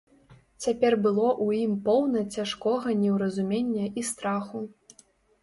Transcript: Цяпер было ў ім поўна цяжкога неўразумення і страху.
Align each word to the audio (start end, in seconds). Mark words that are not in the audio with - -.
Цяпер 0.65 0.95
было 1.03 1.25
ў 1.43 1.59
ім 1.65 1.75
поўна 1.89 2.23
цяжкога 2.37 2.95
неўразумення 3.03 3.85
і 3.99 4.07
страху. 4.15 4.65